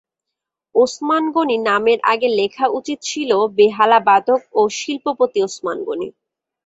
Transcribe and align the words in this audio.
ওসমান 0.75 1.23
গনি 1.31 1.57
নামের 1.67 1.99
আগে 2.11 2.27
লেখা 2.39 2.65
উচিত 2.77 2.99
ছিল, 3.01 3.31
বেহালাবাদক 3.57 4.41
এবং 4.49 4.67
শিল্পপতি 4.77 5.39
ওসমান 5.47 5.77
গনি। 5.87 6.07